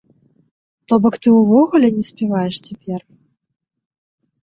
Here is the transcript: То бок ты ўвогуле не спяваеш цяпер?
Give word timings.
То 0.91 0.99
бок 1.03 1.15
ты 1.27 1.35
ўвогуле 1.35 1.87
не 1.99 2.03
спяваеш 2.09 2.55
цяпер? 2.67 3.01